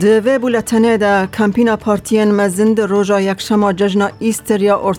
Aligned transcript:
کردینه 0.00 0.20
دوی 0.20 0.38
بولتنه 0.38 0.96
ده 0.96 1.26
کمپینا 1.26 1.76
پارتین 1.76 2.30
مزند 2.30 2.80
روژا 2.80 3.20
یکشما 3.20 3.72
ججنا 3.72 4.10
ایستر 4.18 4.62
یا 4.62 4.92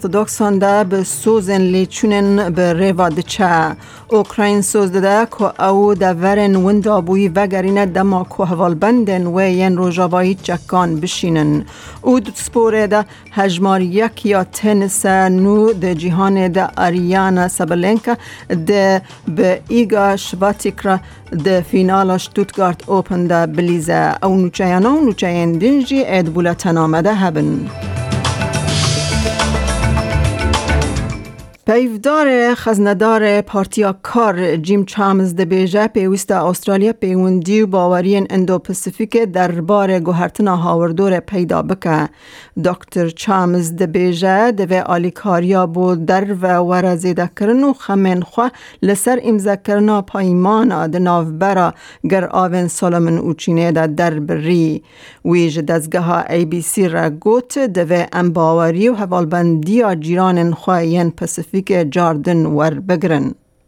ده 0.60 0.84
به 0.84 1.04
سوزن 1.04 1.62
لیچونن 1.62 2.50
به 2.50 2.74
ریوا 2.74 3.10
دچه 3.10 3.76
اوکراین 4.08 4.62
سوز 4.62 4.92
ده 4.92 5.26
که 5.26 5.64
او 5.64 5.94
ده 5.94 6.14
ورن 6.14 6.56
وندابوی 6.56 7.28
وگرینه 7.28 7.86
دما 7.86 8.28
که 8.38 8.44
حوال 8.44 8.74
بندن 8.76 9.28
و 9.28 9.42
ین 9.42 9.78
روژاوایی 9.78 10.36
چکان 10.36 11.00
بشینن 11.00 11.66
او 12.02 12.20
دو 12.20 12.32
سپوره 12.36 12.88
ده 12.88 13.06
هجمار 13.32 13.82
یک 13.82 14.26
یا 14.26 14.44
تنس 14.44 15.06
نو 15.06 15.74
ده 15.74 15.96
جیهان 15.96 16.48
ده 16.48 16.70
آریانا 16.78 17.48
سبلنکا 17.48 18.16
ده 18.68 19.02
به 19.28 19.62
ایگا 19.68 20.16
شباتیکرا 20.16 21.00
ده 21.44 21.62
فینال 21.62 22.18
شتوتگارت 22.18 22.90
اوپن 22.90 23.28
ده 23.28 23.46
بلیزه 23.46 24.16
او 24.24 24.36
نوچه 24.36 24.66
نوچه 25.00 25.28
دنجی 25.46 26.04
اد 26.08 26.26
بولتن 26.26 26.78
آمده 26.78 27.14
هبن. 27.14 27.60
پیودار 31.72 32.56
خزندار 32.56 33.42
پارتیا 33.42 33.96
کار. 34.04 34.56
جیم 34.56 34.86
چامز 34.86 35.36
ده 35.36 35.46
بیجه 35.46 35.88
پیوست 35.88 36.32
استرالیا 36.32 36.94
پیوندی 36.94 37.62
و 37.62 37.68
باورین 37.68 38.28
اندو 38.30 38.60
پسیفیک 38.60 39.18
دربار 39.18 40.00
گوهرتنا 40.00 40.56
هاوردور 40.56 41.20
پیدا 41.20 41.62
بکه. 41.62 42.10
دکتر 42.66 43.10
چامز 43.10 43.74
و 44.70 44.84
آلیکاریا 44.86 45.68
بو 45.68 45.96
در 45.96 46.34
و 46.42 46.58
ورزیده 46.58 47.30
کرن 47.40 47.64
و 47.64 47.74
خمین 47.74 48.22
خواه 48.22 48.52
لسر 48.82 49.20
امزه 49.24 49.58
کرنا 49.68 50.02
پایمان 50.02 50.88
ده 50.88 51.00
ناوبرا 51.00 51.74
گر 52.10 52.30
آوین 52.32 52.68
سولمن 52.68 53.18
اوچینه 53.18 53.72
ده 53.72 53.88
در 53.88 54.20
بری. 54.20 54.84
ویج 55.26 55.60
دزگه 55.60 56.00
ها 56.00 56.22
ای 56.22 56.46
بی 56.46 56.62
سی 56.62 56.88
را 56.88 57.10
گوت 57.10 57.58
و 57.90 58.08
امباوری 58.14 58.90
و 58.90 58.96
حوالبندی 58.96 59.84
جیران 59.96 60.54
خواه 60.54 61.10
پسیفیک 61.10 61.61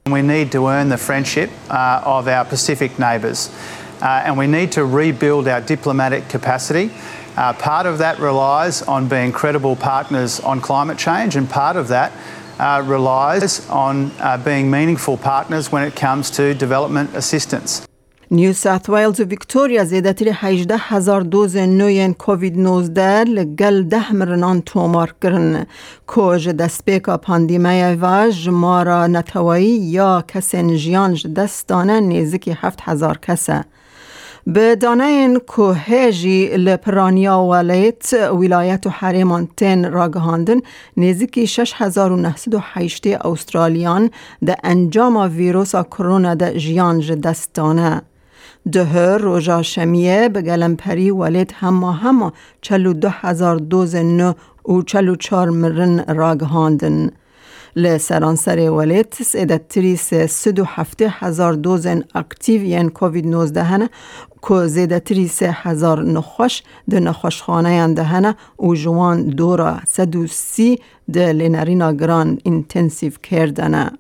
We 0.06 0.22
need 0.22 0.52
to 0.52 0.68
earn 0.68 0.90
the 0.90 0.98
friendship 0.98 1.50
uh, 1.70 2.02
of 2.04 2.28
our 2.28 2.46
Pacific 2.46 3.00
neighbours 3.00 3.50
uh, 4.02 4.24
and 4.26 4.38
we 4.38 4.48
need 4.48 4.74
to 4.74 4.84
rebuild 4.84 5.48
our 5.48 5.62
diplomatic 5.62 6.28
capacity. 6.28 6.92
Uh, 7.38 7.54
part 7.54 7.86
of 7.86 8.00
that 8.00 8.20
relies 8.20 8.82
on 8.82 9.08
being 9.08 9.32
credible 9.32 9.76
partners 9.76 10.40
on 10.42 10.60
climate 10.60 10.98
change 10.98 11.36
and 11.36 11.50
part 11.50 11.78
of 11.78 11.88
that 11.88 12.12
uh, 12.60 12.84
relies 12.86 13.68
on 13.70 14.12
uh, 14.20 14.38
being 14.38 14.70
meaningful 14.70 15.18
partners 15.18 15.72
when 15.72 15.84
it 15.84 15.96
comes 15.96 16.30
to 16.30 16.54
development 16.54 17.16
assistance. 17.16 17.88
نیو 18.34 18.54
ساوت 18.54 18.90
ویلز 18.90 19.20
و 19.20 19.24
ویکتوریا 19.24 19.84
زیدتر 19.84 20.26
18 20.34 20.76
هزار 20.78 21.22
دوز 21.22 21.58
نوین 21.58 22.14
کووید 22.14 22.60
19 22.60 23.24
لگل 23.24 23.84
ده 23.84 24.14
مرنان 24.14 24.62
تومار 24.62 25.16
کرن. 25.24 25.66
کج 26.08 26.50
دست 26.50 26.86
بیکا 26.86 27.18
پاندیمه 27.18 27.98
و 28.02 28.32
جمارا 28.32 29.08
نتوایی 29.08 29.66
یا 29.68 30.24
کسین 30.28 30.76
جیان 30.76 31.14
دستانه 31.14 32.00
نیزکی 32.00 32.52
هفت 32.52 32.80
هزار 32.82 33.18
کسه. 33.18 33.66
به 34.48 34.76
دانه 34.76 35.04
این 35.04 35.40
که 35.56 35.62
هجی 35.62 36.48
لپرانیا 36.48 37.40
ولیت 37.40 38.14
ولایت 38.14 38.88
و 38.88 38.90
حریمان 38.90 39.48
تن 39.58 39.92
را 39.92 40.10
گهاندن 40.10 40.60
نزدیکی 40.98 41.48
6908 41.48 43.08
استرالیان 43.08 44.10
ده 44.46 44.56
انجام 44.64 45.38
ویروس 45.38 45.76
کرونا 45.76 46.36
ده 46.36 46.60
جیان 46.60 47.00
دستانه. 47.00 48.02
ده 48.72 49.18
روژا 49.18 49.62
شمیه 49.62 50.30
به 50.30 50.42
گلمپری 50.42 51.12
ولید 51.12 51.54
همه 51.56 51.94
همه 51.94 52.32
چلو 52.62 52.94
دو 52.94 53.10
هزار 53.10 53.56
دوز 53.58 53.96
نو 53.96 54.34
و 54.66 54.82
چلو 54.82 55.16
چار 55.16 55.50
مرن 55.50 56.16
راگهاندن. 56.16 57.10
لسرانسر 57.76 58.70
ولید 58.70 59.14
سیدت 59.14 59.68
تریس 59.68 60.14
سدو 60.14 60.64
هفته 60.68 61.08
هزار 61.10 61.54
دوزن 61.54 62.04
اکتیو 62.16 62.64
ین 62.64 62.90
کووید 62.90 63.28
نوزده 63.28 63.64
هنه 63.64 63.90
که 64.48 64.68
زیده 64.68 65.00
تریس 65.00 65.44
هزار 65.44 66.04
نخوش 66.04 66.64
ده 66.90 67.00
نخوش 67.00 67.42
خانه 67.42 67.94
دهنه 67.94 68.36
و 68.60 68.76
جوان 68.76 69.24
دورا 69.28 69.80
سدو 69.88 70.28
سی 70.28 70.80
ده 71.14 71.32
لینرینا 71.32 71.94
گران 71.94 72.40
انتنسیو 72.46 73.14
کردنه. 73.24 73.92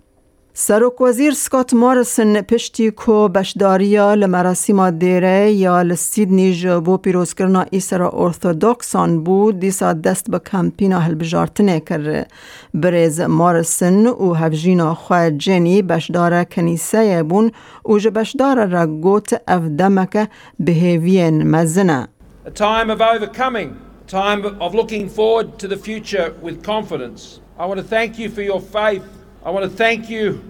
سروک 0.55 1.01
وزیر 1.01 1.33
سکات 1.33 1.73
مارسن 1.73 2.41
پشتی 2.41 2.91
کو 2.91 3.27
بشداریا 3.27 4.13
لمراسیم 4.13 4.89
دیره 4.89 5.51
یا 5.51 5.81
لسیدنی 5.81 6.53
جبو 6.53 6.97
پیروز 6.97 7.33
کرنا 7.33 7.65
ایسرا 7.71 8.09
ارثودکسان 8.13 9.23
بود 9.23 9.59
دیسا 9.59 9.93
دست 9.93 10.31
به 10.31 10.39
کمپینا 10.39 10.99
هلبجارتنه 10.99 11.79
کر 11.79 12.25
برز 12.73 13.21
مارسن 13.21 14.07
و 14.07 14.33
هفجینا 14.33 14.95
خواه 14.95 15.31
جنی 15.31 15.81
بشدار 15.81 16.43
کنیسه 16.43 17.23
بون 17.23 17.51
و 17.85 18.11
بشدار 18.11 18.65
را 18.65 18.87
گوت 18.87 19.41
افدمک 19.47 20.29
بهیوین 20.59 21.43
مزنه 21.43 22.07
A 22.45 22.51
time 22.51 22.89
of 22.91 23.01
overcoming, 23.01 23.69
a 24.05 24.11
time 24.11 24.45
of 24.61 24.75
looking 24.75 25.09
forward 25.09 25.47
to 25.59 25.67
the 25.67 25.77
future 25.77 26.35
with 26.41 26.61
confidence. 26.63 27.39
I 27.57 27.65
want 27.65 27.79
to 27.79 27.87
thank 27.95 28.19
you 28.19 28.29
for 28.29 28.43
your 28.51 28.61
faith 28.61 29.22
I 29.45 29.49
want 29.49 29.69
to 29.69 29.77
thank 29.77 30.09
you 30.09 30.41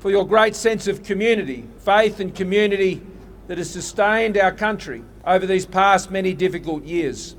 for 0.00 0.10
your 0.10 0.26
great 0.26 0.56
sense 0.56 0.88
of 0.88 1.04
community, 1.04 1.68
faith 1.78 2.18
and 2.18 2.34
community 2.34 3.00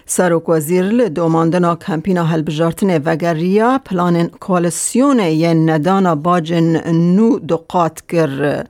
سروک 0.05 0.49
وزیر 0.49 0.83
لدوماندنا 0.83 1.75
کمپینا 1.75 2.23
هلبجارتن 2.23 2.97
وگریا 3.05 3.77
پلان 3.85 4.27
کوالسیون 4.27 5.19
ی 5.19 5.53
ندانا 5.53 6.15
باجن 6.15 6.91
نو 7.15 7.39
دقات 7.39 8.01
کر 8.09 8.63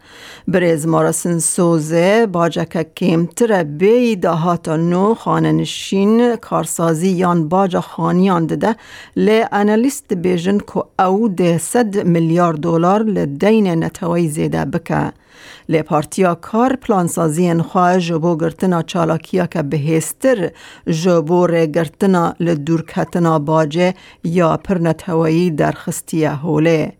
برز 0.48 0.88
مارسن 0.88 1.40
سوزه 1.40 2.26
باجک 2.26 2.94
کمتر 2.96 3.64
بی 3.64 4.16
دهات 4.16 4.70
نو 4.70 5.14
خاننشین 5.14 6.36
کارسازی 6.36 7.10
یان 7.10 7.50
باج 7.50 7.78
خانیان 7.78 8.46
دده 8.46 8.76
لی 9.16 9.44
انالیست 9.52 10.14
بیجن 10.14 10.58
که 10.58 11.04
او 11.04 11.30
ده 11.30 11.58
صد 11.58 12.06
میلیارد 12.06 12.60
دلار 12.60 13.04
لدین 13.04 13.84
نتوی 13.84 14.28
زیده 14.28 14.66
بکه. 14.66 15.21
لی 15.70 15.82
پارتیا 15.82 16.36
کار 16.36 16.76
پلانسازی 16.76 17.54
خواه 17.54 18.00
جبو 18.00 18.38
گرتنا 18.38 18.82
چالاکیا 18.82 19.46
که 19.46 19.62
بهستر 19.62 20.52
جبو 20.88 21.48
ره 21.48 21.68
گرتنا 21.68 22.34
لدورکتنا 22.40 23.40
باجه 23.40 23.94
یا 24.24 24.58
پرنت 24.58 25.10
هوایی 25.10 25.52
در 25.52 25.72
خستیه 25.72 26.30
هوله. 26.30 26.94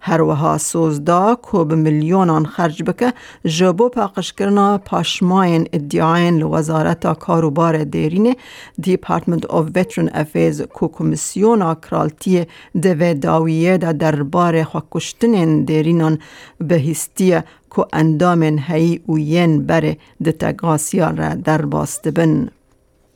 هر 0.00 0.22
وها 0.22 0.58
سوزدا 0.58 1.34
کو 1.34 1.64
به 1.64 1.74
میلیونان 1.74 2.46
خرج 2.46 2.82
بکه 2.82 3.12
جبو 3.44 3.88
پاقش 3.88 4.32
کرنا 4.32 4.78
پاشماین 4.78 5.68
ادعاین 5.72 6.38
لوزارت 6.38 7.18
کاروبار 7.18 7.84
دیرینه 7.84 8.36
دیپارتمنت 8.80 9.46
آف 9.46 9.66
ویترن 9.74 10.10
افیز 10.14 10.62
کو 10.62 10.88
کمیسیون 10.88 11.74
کرالتی 11.74 12.46
دوی 12.82 13.14
داویه 13.14 13.78
دا 13.78 13.92
دربار 13.92 14.64
خوکشتن 14.64 15.64
دیرینان 15.64 16.18
به 16.58 16.80
هستیه 16.90 17.44
که 17.76 17.86
اندام 17.92 18.42
هی 18.42 19.00
و 19.08 19.18
ین 19.18 19.66
بره 19.66 19.96
دتگاسیا 20.24 21.10
را 21.10 21.34
در 21.34 21.62
بن. 22.08 22.48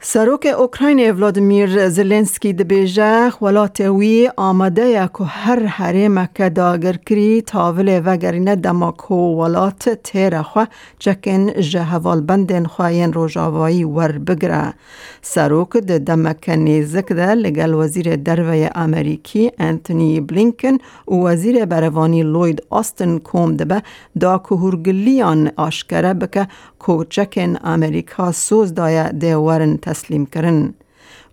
سروک 0.02 0.46
اوکراین 0.58 1.10
ولادیمیر 1.10 1.88
زلنسکی 1.88 2.52
دبیجه 2.52 3.32
ولات 3.42 3.80
وی 3.80 4.30
آمده 4.36 4.86
یا 4.88 5.06
که 5.06 5.24
هر 5.24 5.66
حریم 5.66 6.26
که 6.26 6.48
داگر 6.48 6.96
کری 6.96 7.42
تاول 7.42 8.02
و 8.04 8.16
گرینه 8.16 8.56
دماکو 8.56 9.14
ولات 9.14 9.88
تیر 9.88 10.42
خو 10.42 10.64
چکن 10.98 11.52
جهوال 11.52 12.20
بندن 12.20 12.64
خواین 12.64 13.12
روژاوایی 13.12 13.84
ور 13.84 14.18
بگره. 14.18 14.74
سروک 15.22 15.76
ده 15.76 15.98
دمک 15.98 16.48
نیزک 16.48 17.12
ده 17.12 17.34
لگل 17.34 17.74
وزیر 17.74 18.16
دروی 18.16 18.70
امریکی 18.74 19.50
انتونی 19.58 20.20
بلینکن 20.20 20.78
و 21.08 21.14
وزیر 21.14 21.64
بروانی 21.64 22.22
لوید 22.22 22.62
آستن 22.70 23.18
کوم 23.18 23.56
دبه 23.56 23.82
دا 24.20 24.38
که 24.48 24.54
هرگلیان 24.54 25.50
آشکره 25.56 26.14
بکه 26.14 26.48
که 26.86 27.06
چکن 27.10 27.56
امریکا 27.64 28.32
سوز 28.32 28.74
دایه 28.74 29.08
ده 29.08 29.36
ورن 29.36 29.76
تسلیم 29.76 30.26
کرن. 30.26 30.74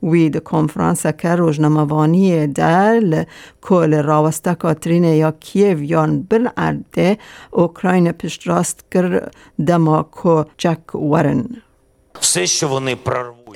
وی 0.03 0.29
د 0.29 0.37
کنفرانس 0.43 1.05
که 1.07 1.35
روزنامه‌وانی 1.35 2.47
دل 2.47 3.23
کل 3.61 4.03
راوسته 4.03 4.55
کاترین 4.55 5.03
یا 5.03 5.31
کیو 5.31 5.83
یان 5.83 6.23
بر 6.23 6.51
ارده 6.57 7.17
اوکراین 7.51 8.11
پشت 8.11 8.47
راست 8.47 8.85
کر 8.91 9.29
دما 9.67 10.03
کو 10.03 10.43
چک 10.57 10.95
ورن. 10.95 11.45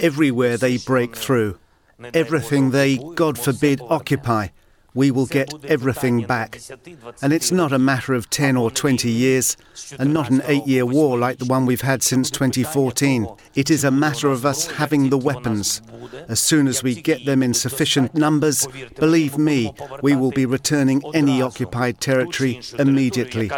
Everywhere 0.10 0.58
they 0.58 0.78
break 0.78 1.12
through, 1.16 1.52
everything 2.14 2.72
they, 2.72 2.92
God 3.16 3.36
forbid, 3.46 3.78
occupy, 3.98 4.46
we 4.94 5.12
will 5.12 5.26
get 5.26 5.54
everything 5.66 6.26
back. 6.26 6.60
And 7.22 7.34
it's 7.34 7.52
not 7.52 7.72
a 7.72 7.80
matter 7.80 8.14
of 8.14 8.30
10 8.30 8.58
or 8.58 8.70
20 8.72 9.10
years, 9.10 9.58
and 9.98 10.14
not 10.14 10.30
an 10.30 10.42
eight 10.46 10.68
year 10.68 10.86
war 10.86 11.18
like 11.18 11.38
the 11.38 11.46
one 11.46 11.66
we've 11.66 11.82
had 11.82 12.04
since 12.04 12.30
2014. 12.30 13.28
It 13.56 13.70
is 13.70 13.84
a 13.84 13.92
matter 13.92 14.30
of 14.30 14.46
us 14.46 14.68
having 14.72 15.10
the 15.10 15.18
weapons. 15.18 15.82
As 16.28 16.40
soon 16.40 16.68
as 16.68 16.84
we 16.84 16.96
get 16.96 17.26
them 17.26 17.42
in 17.42 17.54
sufficient 17.54 18.16
numbers, 18.16 18.68
believe 18.96 19.38
me, 19.38 19.74
we 20.02 20.16
will 20.16 20.32
be 20.32 20.46
returning 20.46 21.02
any 21.14 21.42
occupied 21.42 22.02
territory 22.02 22.62
immediately. 22.78 23.50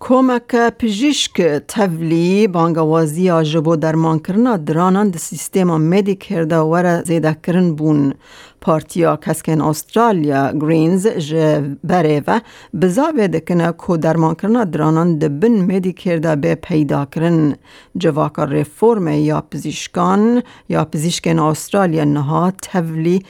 کمک 0.00 0.56
پزشک 0.78 1.42
تولی 1.68 2.48
بانگوازی 2.48 3.30
آجبو 3.30 3.76
در 3.76 3.94
مانکرنا 3.94 4.56
درانند 4.56 5.16
سیستم 5.16 5.64
مدیکر 5.64 6.42
دا 6.42 6.68
وره 6.68 7.02
زیده 7.02 7.36
کرن 7.46 7.74
بون 7.74 8.14
پارتیا 8.60 9.16
کسکن 9.16 9.60
استرالیا 9.60 10.52
گرینز 10.52 11.06
جه 11.06 11.76
بره 11.84 12.22
و 12.26 12.40
بزاوه 12.82 13.26
دکنه 13.28 13.74
که 13.86 13.96
در 13.96 14.16
مانکرنا 14.16 14.64
درانند 14.64 15.40
بن 15.40 15.74
مدیکر 15.74 16.16
دا 16.16 16.36
به 16.36 16.54
پیدا 16.54 17.04
کرن 17.04 17.56
جواکا 17.96 18.44
ریفورم 18.44 19.08
یا 19.08 19.40
پزشکان 19.40 20.42
یا 20.68 20.84
پزشکن 20.84 21.38
استرالیا 21.38 22.04
نها 22.04 22.52
تولی 22.62 23.22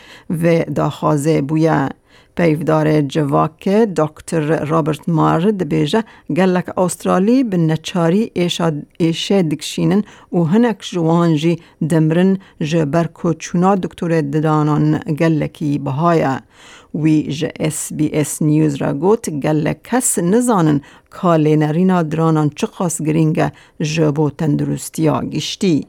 و 0.43 0.65
داخازه 0.65 1.43
بویا 1.43 1.89
پیودار 2.37 3.01
جواک 3.01 3.69
دکتر 3.69 4.65
رابرت 4.65 5.09
مار 5.09 5.41
دبیجه 5.41 6.05
گلک 6.37 6.79
استرالی 6.79 7.45
به 7.45 7.57
نچاری 7.57 8.33
ایشه 8.99 9.43
دکشینن 9.43 10.03
و 10.33 10.39
هنک 10.43 10.79
جوانجی 10.93 11.57
دمرن 11.91 12.39
جبر 12.61 13.07
کوچونا 13.07 13.75
دکتر 13.75 14.21
ددانان 14.21 14.99
گلکی 14.99 15.79
بهایه 15.79 16.41
وی 16.95 17.23
ج 17.39 17.45
اس 17.61 17.93
بی 17.93 18.11
اس 18.13 18.43
نیوز 18.43 18.75
را 18.83 18.93
گوت 18.93 19.31
گلک 19.31 19.79
کس 19.85 20.19
نزانن 20.19 20.81
کالی 21.11 21.57
نرینا 21.57 22.03
درانان 22.03 22.51
چقاس 22.51 23.03
گرینگه 23.03 23.53
جبو 23.81 24.31
تندرستیا 24.31 25.21
گشتی. 25.21 25.87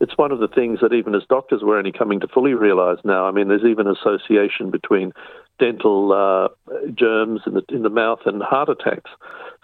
it's 0.00 0.16
one 0.16 0.32
of 0.32 0.40
the 0.40 0.48
things 0.48 0.78
that 0.80 0.94
even 0.94 1.14
as 1.14 1.22
doctors 1.28 1.60
we're 1.62 1.78
only 1.78 1.92
coming 1.92 2.20
to 2.20 2.28
fully 2.28 2.54
realise 2.54 2.98
now. 3.04 3.26
I 3.26 3.32
mean, 3.32 3.48
there's 3.48 3.64
even 3.64 3.86
association 3.86 4.70
between 4.70 5.12
dental 5.59 6.11
uh, 6.11 6.47
germs 6.93 7.41
in 7.47 7.53
the 7.53 7.63
in 7.69 7.83
the 7.83 7.89
mouth 7.89 8.19
and 8.25 8.41
heart 8.43 8.69
attacks. 8.69 9.11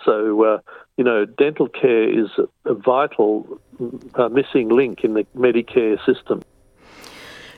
So, 0.06 0.44
uh, 0.44 0.58
you 0.98 1.04
know, 1.04 1.26
dental 1.26 1.68
care 1.68 2.08
is 2.22 2.30
a 2.66 2.74
vital 2.74 3.60
uh, 4.16 4.30
missing 4.30 4.70
link 4.70 5.04
in 5.04 5.14
the 5.14 5.26
Medicare 5.36 5.98
system. 6.06 6.42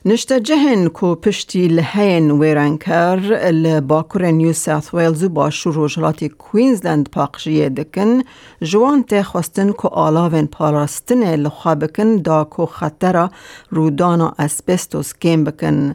نشته 0.05 0.39
جهن 0.39 0.87
کو 0.93 1.13
پشتی 1.15 1.67
لحین 1.67 2.31
ویرانکر 2.39 3.19
لباکور 3.51 4.21
نیو 4.21 4.53
ساوت 4.53 4.93
ویلز 4.93 5.23
و 5.23 5.29
باشور 5.29 5.73
روژلات 5.73 6.23
کوینزلند 6.23 7.09
پاقشیه 7.11 7.69
دکن 7.69 8.21
جوان 8.61 9.03
ته 9.03 9.23
خواستن 9.23 9.71
کو 9.71 9.87
آلاوین 9.87 10.47
پاراستن 10.47 11.23
لخوابکن 11.35 12.15
دا 12.25 12.43
کو 12.43 12.65
خطر 12.65 13.27
رودانا 13.71 14.33
اسبستوس 14.39 15.13
کم 15.13 15.43
بکن 15.43 15.91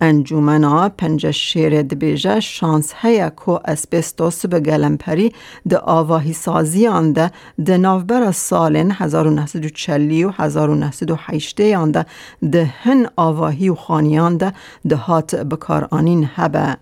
انجومنا 0.00 0.88
پنج 0.88 1.30
شیر 1.30 1.82
دبیجه 1.82 2.40
شانس 2.40 2.92
هیا 2.96 3.30
کو 3.30 3.58
اسبستوس 3.64 4.46
به 4.46 4.60
گلمپری 4.60 5.32
ده 5.68 5.78
آواهی 5.78 6.32
سازیان 6.32 7.12
ده 7.12 7.30
ده 7.64 7.76
نوبر 7.76 8.32
سالن 8.32 8.90
1940 8.90 10.24
و 10.24 10.32
1908 10.38 11.60
یانده 11.60 12.06
ده 12.52 12.64
هن 12.82 13.06
آواهی 13.16 13.68
و 13.68 13.74
خانیان 13.74 14.36
ده 14.36 14.52
ده 14.88 14.96
هات 14.96 15.34
بکار 15.34 15.88
آنین 15.90 16.30
هبه. 16.34 16.76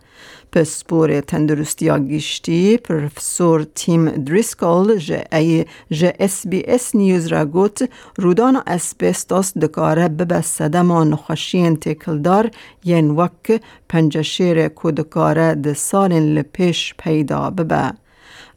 پسپور 0.54 1.20
تندرستی 1.20 1.86
گشتی 1.86 2.76
پروفسور 2.76 3.66
تیم 3.74 4.08
دریسکل 4.10 4.96
جه, 4.96 5.24
جه 5.90 6.14
اس 6.20 6.46
بی 6.46 6.62
اس 6.66 6.96
نیوز 6.96 7.26
را 7.26 7.44
گوت 7.44 7.90
رودان 8.18 8.62
اسبستاس 8.66 9.58
دکاره 9.58 10.08
ببه 10.08 10.40
سدما 10.40 11.04
نخشین 11.04 11.76
تکلدار 11.76 12.50
ین 12.84 13.10
وک 13.10 13.62
پنجشیر 13.88 14.68
کودکاره 14.68 15.54
ده 15.54 15.74
سالین 15.74 16.34
لپیش 16.34 16.94
پیدا 16.98 17.50
ببه. 17.50 18.03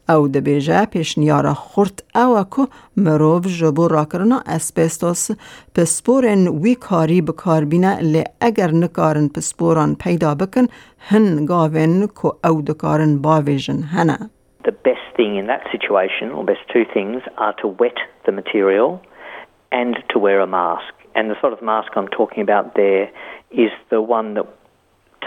او 0.09 0.27
دبیجه 0.27 0.85
پیشنیارا 0.85 1.53
خورد 1.53 2.03
او 2.15 2.43
کو 2.43 2.65
مروف 2.97 3.47
جبو 3.47 3.87
راکرنا 3.87 4.39
اسبستوس 4.55 5.31
پسپورن 5.75 6.47
وی 6.47 6.75
کاری 6.75 7.21
بکار 7.21 7.65
بینه 7.65 7.99
لی 8.01 8.23
اگر 8.41 8.71
نکارن 8.71 9.27
پسپوران 9.27 9.95
پیدا 9.95 10.35
بکن 10.35 10.65
هن 11.09 11.45
گاوین 11.45 12.07
کو 12.07 12.31
او 12.43 12.61
دکارن 12.61 13.21
باویجن 13.21 13.83
هنه 13.83 14.17
The 14.63 14.71
best 14.71 15.07
thing 15.17 15.35
in 15.35 15.47
that 15.47 15.63
situation, 15.71 16.31
or 16.31 16.45
best 16.45 16.65
two 16.73 16.85
things, 16.93 17.21
are 17.37 17.53
to 17.61 17.67
wet 17.67 17.97
the 18.25 18.31
material 18.31 19.01
and 19.71 19.97
to 20.11 20.19
wear 20.19 20.39
a 20.39 20.47
mask. 20.47 20.93
And 21.15 21.29
the 21.29 21.35
sort 21.41 21.53
of 21.53 21.61
mask 21.61 21.89
I'm 21.95 22.07
talking 22.07 22.41
about 22.41 22.75
there 22.75 23.11
is 23.51 23.71
the 23.89 24.01
one 24.01 24.33
that 24.35 24.47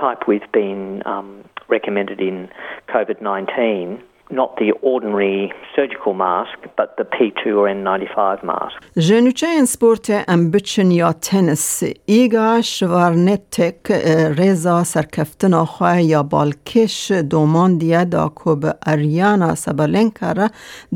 type 0.01 0.21
we've 0.27 0.51
been 0.53 1.03
um, 1.07 1.45
recommended 1.69 2.21
in 2.21 2.49
COVID 2.89 3.21
19 3.21 4.03
not 4.32 4.58
the 4.58 4.72
ordinary 4.82 5.54
surgical 5.76 6.14
mask, 6.14 6.58
but 6.78 6.90
the 6.98 7.04
P2 7.04 7.42
or 7.60 7.68
N95 7.68 8.44
mask. 8.44 8.76
جنوچه 8.98 9.66
سپورت 9.66 10.10
ام 10.28 10.52
بچن 10.52 10.92
یا 10.92 11.12
تنس 11.12 11.84
ایگا 12.06 12.62
شوارنتک 12.62 13.92
رزا 14.38 14.84
سرکفتن 14.84 15.54
آخواه 15.54 16.02
یا 16.02 16.24
بالکش 16.24 17.12
دومان 17.12 17.78
دیه 17.78 18.04
دا 18.06 18.30
کوب 18.30 18.66
اریانا 18.86 19.56
سبالنکا 19.56 20.32
را 20.32 20.48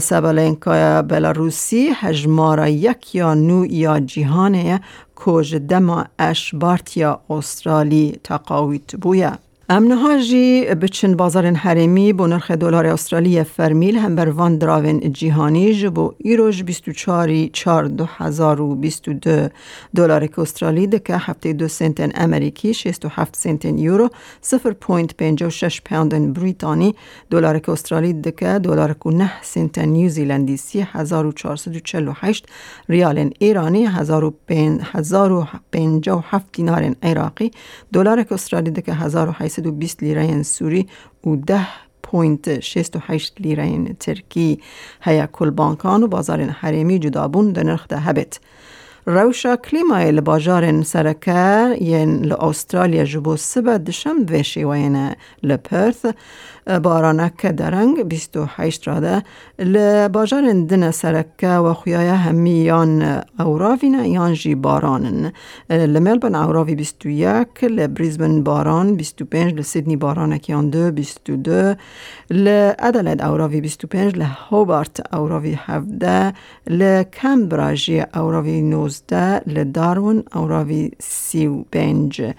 سبالنکا 0.00 1.02
بلاروسی 1.02 1.90
هجمارا 1.94 2.68
یک 2.68 3.14
یا 3.14 3.34
نو 3.34 3.66
یا 3.66 4.00
جیهانه 4.00 4.80
کج 5.16 5.56
دما 5.56 6.04
اش 6.18 6.54
بارتیا 6.54 7.20
استرالی 7.30 8.20
تقاویت 8.24 8.96
بویا. 8.96 9.49
امنها 9.72 10.18
جی 10.18 10.64
بچن 10.64 11.16
بازار 11.16 11.46
حرمی 11.46 12.12
بو 12.12 12.26
نرخ 12.26 12.50
دلار 12.50 12.86
استرالی 12.86 13.44
فرمیل 13.44 13.96
هم 13.96 14.16
بر 14.16 14.28
وان 14.28 14.58
دراون 14.58 15.12
جیهانی 15.12 15.74
جبو 15.74 16.12
ایروش 16.18 16.62
24 16.62 17.48
4 17.52 17.86
2022 17.86 19.48
دلار 19.96 20.28
استرالی 20.38 20.86
دکه 20.86 21.16
هفته 21.16 21.52
دو 21.52 21.68
سنت 21.68 22.10
امریکی 22.14 22.74
67 22.74 23.36
سنت 23.36 23.64
یورو 23.64 24.10
0.56 24.42 25.80
پوند 25.84 26.32
بریتانی 26.32 26.94
دلار 27.30 27.60
استرالی 27.68 28.12
دکه 28.12 28.58
دلار 28.58 28.92
کو 28.92 29.10
9 29.10 29.30
سنت 29.42 29.78
نیوزیلندی 29.78 30.56
3448 30.56 32.46
ریال 32.88 33.30
ایرانی 33.38 33.86
1057 33.86 36.52
دینار 36.52 36.94
عراقی 37.02 37.50
دلار 37.92 38.26
استرالی 38.30 38.70
دکه 38.70 38.94
1800 38.94 39.59
120 39.60 40.02
لیره 40.02 40.42
سوری 40.42 40.86
و 41.26 41.36
ده 41.36 41.66
پوینت 42.02 42.60
68 42.60 43.40
لیره 43.40 43.94
ترکی 44.00 44.60
هیا 45.02 45.26
کل 45.26 45.50
بانکان 45.50 46.02
و 46.02 46.06
بازار 46.06 46.42
حریمی 46.42 46.98
جدابون 46.98 47.52
در 47.52 47.62
نرخ 47.62 47.86
ده 47.88 47.98
هبت. 47.98 48.40
روشا 49.06 49.56
کلیمای 49.56 50.12
لباجار 50.12 50.82
سرکه 50.82 51.76
ین 51.80 52.24
لأسترالیا 52.24 53.04
جبو 53.04 53.36
سبا 53.36 53.76
دشم 53.76 54.16
وشی 54.30 54.64
وین 54.64 55.14
لپرث 55.42 56.06
بارانک 56.66 57.46
درنگ 57.46 58.02
28 58.02 58.88
راده 58.88 59.22
لباجار 59.58 60.52
دن 60.52 60.90
سرکه 60.90 61.48
و 61.48 61.74
خویای 61.74 62.08
همیان 62.08 63.22
اوراوین 63.38 64.04
یان 64.04 64.34
جی 64.34 64.54
بارانن. 64.54 65.32
لملبن 65.70 66.34
اوراوی 66.34 66.74
21 66.74 67.64
لبریزبن 67.64 68.42
باران 68.42 68.96
25 68.96 69.54
لسیدنی 69.54 69.96
بارانک 69.96 70.48
یان 70.48 70.70
دو 70.70 70.90
22 70.90 71.74
لادلد 72.30 73.22
اوراوی 73.22 73.60
25 73.60 74.16
لهوبارت 74.16 75.14
اوراوی 75.14 75.58
17 75.66 76.32
لکمبرا 76.66 77.74
جی 77.74 78.02
اوراوی 78.14 78.62
19 78.62 78.80
نوزده 78.80 79.42
لدارون 79.46 80.22
او 80.34 80.48
راوی 80.48 80.90
سی 80.98 81.46
و 81.46 81.64
بینج 81.70 82.32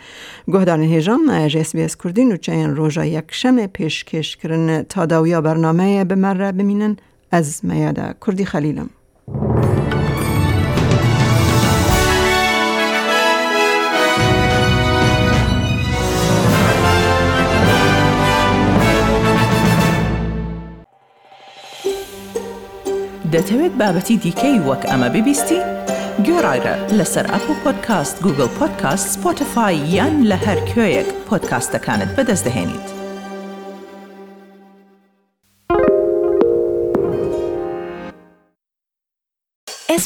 گهدان 0.48 0.82
هیجان 0.82 1.30
اس 1.30 1.76
بی 1.76 1.82
اس 1.82 1.96
کردی 2.04 2.26
نوچه 2.26 2.52
این 2.52 2.76
روژا 2.76 3.06
یک 3.06 3.26
شم 3.30 3.66
پیشکش 3.66 4.11
کرن 4.12 4.84
تا 4.84 5.06
داویا 5.06 5.42
برنامه 5.42 6.04
بمره 6.04 6.52
بمینن 6.52 6.98
از 7.32 7.66
میاده 7.66 8.16
کردی 8.26 8.46
خلیلم 8.46 8.90
دەتەوێت 23.36 23.74
بابەتی 23.82 24.18
دیکەی 24.24 24.58
وەک 24.68 24.84
ئەمە 24.90 25.10
ببیستی؟ 25.16 25.60
گۆڕایرە 26.26 26.76
لەسەر 26.98 27.26
ئەپ 27.34 27.46
و 27.52 27.54
پۆدکاست 27.64 28.16
گوگل 28.24 28.50
پۆدکاست 28.60 29.08
سپۆتفاای 29.14 29.76
یان 29.96 30.16
لە 30.30 30.38
هەر 30.46 30.60
کوێیەک 30.70 31.10
پۆدکاستەکانت 31.28 32.10
بەدەستدەێنیت. 32.18 33.01